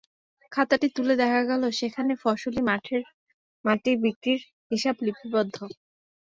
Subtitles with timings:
[0.51, 3.01] খাতাটি তুলে দেখা গেল, সেখানে ফসলি মাঠের
[3.65, 4.41] মাটি বিক্রির
[4.71, 5.57] হিসাব লিপিবদ্ধ।